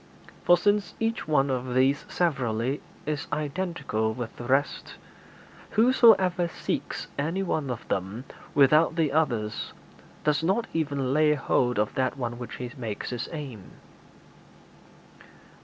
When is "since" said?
0.57-0.95